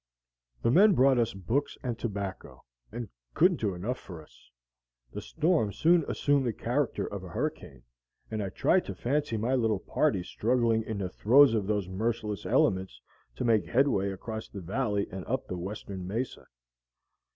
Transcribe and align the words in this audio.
The 0.63 0.71
men 0.71 0.95
brought 0.95 1.19
us 1.19 1.35
books 1.35 1.77
and 1.83 1.95
tobacco, 1.95 2.63
and 2.91 3.07
couldn't 3.35 3.59
do 3.61 3.75
enough 3.75 3.99
for 3.99 4.19
us. 4.19 4.49
The 5.11 5.21
storm 5.21 5.71
soon 5.71 6.05
assumed 6.07 6.47
the 6.47 6.53
character 6.53 7.05
of 7.05 7.23
a 7.23 7.27
hurricane; 7.29 7.83
and 8.31 8.41
I 8.41 8.49
tried 8.49 8.85
to 8.85 8.95
fancy 8.95 9.37
my 9.37 9.53
little 9.53 9.77
party 9.77 10.23
struggling 10.23 10.81
in 10.81 10.97
the 10.97 11.09
throes 11.09 11.53
of 11.53 11.67
those 11.67 11.87
merciless 11.87 12.47
elements 12.47 12.99
to 13.35 13.45
make 13.45 13.67
headway 13.67 14.11
across 14.11 14.49
the 14.49 14.61
valley 14.61 15.05
and 15.11 15.23
up 15.27 15.45
the 15.45 15.55
western 15.59 16.07
mesa. 16.07 16.47